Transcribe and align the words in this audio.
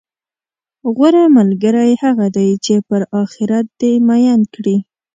غوره 0.95 1.23
ملګری 1.37 1.93
هغه 2.03 2.27
دی، 2.35 2.49
چې 2.65 2.73
پر 2.87 3.01
اخرت 3.21 3.65
دې 3.79 3.91
میین 4.07 4.41
کړي، 4.53 4.77